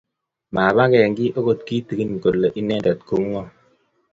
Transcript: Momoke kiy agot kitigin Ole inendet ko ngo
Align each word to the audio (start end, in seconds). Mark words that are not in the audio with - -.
Momoke 0.53 1.01
kiy 1.17 1.35
agot 1.39 1.59
kitigin 1.67 2.11
Ole 2.27 2.47
inendet 2.59 2.99
ko 3.07 3.15
ngo 3.25 3.41